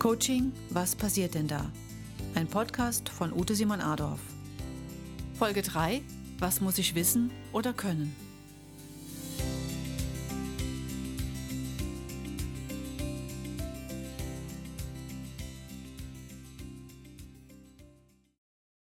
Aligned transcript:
Coaching, 0.00 0.54
was 0.70 0.96
passiert 0.96 1.34
denn 1.34 1.46
da? 1.46 1.70
Ein 2.34 2.48
Podcast 2.48 3.10
von 3.10 3.34
Ute 3.34 3.54
Simon 3.54 3.82
Adorf. 3.82 4.18
Folge 5.34 5.60
3, 5.60 6.00
was 6.38 6.62
muss 6.62 6.78
ich 6.78 6.94
wissen 6.94 7.30
oder 7.52 7.74
können? 7.74 8.16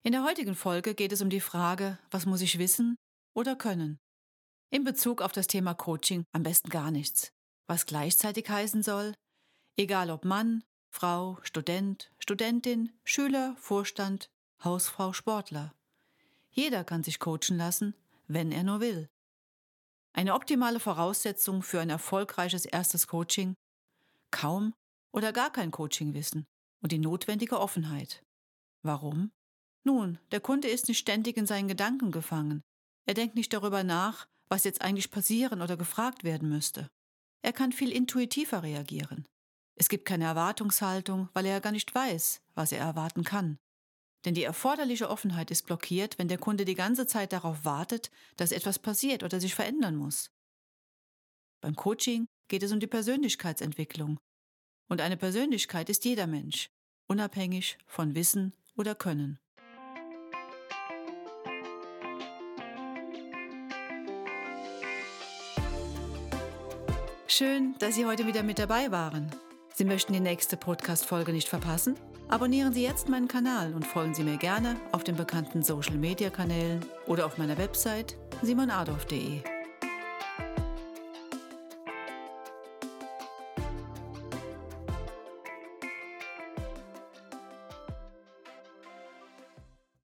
In 0.02 0.12
der 0.12 0.24
heutigen 0.24 0.54
Folge 0.54 0.94
geht 0.94 1.12
es 1.12 1.20
um 1.20 1.28
die 1.28 1.40
Frage, 1.40 1.98
was 2.10 2.24
muss 2.24 2.40
ich 2.40 2.58
wissen 2.58 2.96
oder 3.34 3.54
können? 3.54 3.98
In 4.70 4.82
Bezug 4.82 5.20
auf 5.20 5.32
das 5.32 5.46
Thema 5.46 5.74
Coaching 5.74 6.24
am 6.32 6.42
besten 6.42 6.70
gar 6.70 6.90
nichts. 6.90 7.32
Was 7.66 7.84
gleichzeitig 7.84 8.48
heißen 8.48 8.82
soll, 8.82 9.12
egal 9.76 10.08
ob 10.08 10.24
Mann, 10.24 10.64
Frau, 10.92 11.38
Student, 11.42 12.12
Studentin, 12.18 12.92
Schüler, 13.02 13.56
Vorstand, 13.56 14.28
Hausfrau, 14.62 15.14
Sportler. 15.14 15.74
Jeder 16.50 16.84
kann 16.84 17.02
sich 17.02 17.18
coachen 17.18 17.56
lassen, 17.56 17.94
wenn 18.28 18.52
er 18.52 18.62
nur 18.62 18.80
will. 18.80 19.08
Eine 20.12 20.34
optimale 20.34 20.78
Voraussetzung 20.78 21.62
für 21.62 21.80
ein 21.80 21.88
erfolgreiches 21.88 22.66
erstes 22.66 23.08
Coaching? 23.08 23.54
Kaum 24.30 24.74
oder 25.12 25.32
gar 25.32 25.50
kein 25.50 25.70
Coachingwissen 25.70 26.44
und 26.82 26.92
die 26.92 26.98
notwendige 26.98 27.58
Offenheit. 27.58 28.22
Warum? 28.82 29.32
Nun, 29.84 30.18
der 30.30 30.40
Kunde 30.40 30.68
ist 30.68 30.88
nicht 30.88 30.98
ständig 30.98 31.38
in 31.38 31.46
seinen 31.46 31.68
Gedanken 31.68 32.12
gefangen. 32.12 32.60
Er 33.06 33.14
denkt 33.14 33.34
nicht 33.34 33.52
darüber 33.52 33.82
nach, 33.82 34.28
was 34.48 34.64
jetzt 34.64 34.82
eigentlich 34.82 35.10
passieren 35.10 35.62
oder 35.62 35.78
gefragt 35.78 36.22
werden 36.22 36.50
müsste. 36.50 36.88
Er 37.40 37.54
kann 37.54 37.72
viel 37.72 37.90
intuitiver 37.90 38.62
reagieren. 38.62 39.26
Es 39.74 39.88
gibt 39.88 40.04
keine 40.04 40.24
Erwartungshaltung, 40.24 41.28
weil 41.32 41.46
er 41.46 41.60
gar 41.60 41.72
nicht 41.72 41.94
weiß, 41.94 42.40
was 42.54 42.72
er 42.72 42.80
erwarten 42.80 43.24
kann. 43.24 43.58
Denn 44.24 44.34
die 44.34 44.44
erforderliche 44.44 45.10
Offenheit 45.10 45.50
ist 45.50 45.66
blockiert, 45.66 46.18
wenn 46.18 46.28
der 46.28 46.38
Kunde 46.38 46.64
die 46.64 46.74
ganze 46.74 47.06
Zeit 47.06 47.32
darauf 47.32 47.64
wartet, 47.64 48.10
dass 48.36 48.52
etwas 48.52 48.78
passiert 48.78 49.22
oder 49.22 49.40
sich 49.40 49.54
verändern 49.54 49.96
muss. 49.96 50.30
Beim 51.60 51.74
Coaching 51.74 52.26
geht 52.48 52.62
es 52.62 52.72
um 52.72 52.80
die 52.80 52.86
Persönlichkeitsentwicklung. 52.86 54.18
Und 54.88 55.00
eine 55.00 55.16
Persönlichkeit 55.16 55.88
ist 55.88 56.04
jeder 56.04 56.26
Mensch, 56.26 56.68
unabhängig 57.08 57.78
von 57.86 58.14
Wissen 58.14 58.52
oder 58.76 58.94
Können. 58.94 59.38
Schön, 67.26 67.74
dass 67.78 67.94
Sie 67.94 68.04
heute 68.04 68.26
wieder 68.26 68.42
mit 68.42 68.58
dabei 68.58 68.90
waren. 68.90 69.32
Sie 69.74 69.84
möchten 69.84 70.12
die 70.12 70.20
nächste 70.20 70.56
Podcast-Folge 70.56 71.32
nicht 71.32 71.48
verpassen? 71.48 71.96
Abonnieren 72.28 72.72
Sie 72.72 72.82
jetzt 72.82 73.08
meinen 73.08 73.28
Kanal 73.28 73.74
und 73.74 73.86
folgen 73.86 74.14
Sie 74.14 74.22
mir 74.22 74.36
gerne 74.36 74.76
auf 74.92 75.04
den 75.04 75.16
bekannten 75.16 75.62
Social-Media-Kanälen 75.62 76.84
oder 77.06 77.26
auf 77.26 77.38
meiner 77.38 77.58
Website 77.58 78.16
simonadolf.de. 78.42 79.61